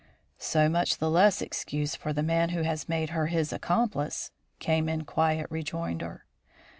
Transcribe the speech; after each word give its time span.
"So 0.39 0.67
much 0.67 0.97
the 0.97 1.11
less 1.11 1.43
excuse 1.43 1.95
for 1.95 2.11
the 2.11 2.23
man 2.23 2.49
who 2.49 2.63
has 2.63 2.89
made 2.89 3.11
her 3.11 3.27
his 3.27 3.53
accomplice," 3.53 4.31
came 4.57 4.89
in 4.89 5.05
quiet 5.05 5.45
rejoinder. 5.51 6.25